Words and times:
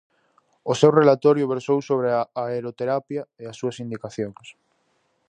O 0.71 0.73
seu 0.79 0.91
relatorio 0.99 1.49
versou 1.53 1.79
sobre 1.89 2.07
a 2.11 2.21
aeroterapia 2.51 3.23
e 3.41 3.43
as 3.51 3.57
súas 3.59 3.79
indicacións. 3.85 4.47